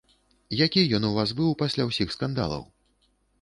Які 0.65 0.81
ён 0.97 1.03
у 1.09 1.11
вас 1.17 1.33
быў 1.41 1.51
пасля 1.61 1.87
усіх 1.91 2.15
скандалаў? 2.17 2.65